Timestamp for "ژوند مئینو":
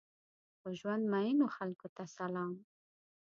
0.79-1.45